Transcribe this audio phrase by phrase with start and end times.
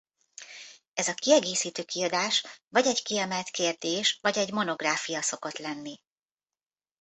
[0.93, 5.99] Ez a kiegészítő kiadás vagy egy kiemelt kérdés vagy egy monográfia szokott lenni.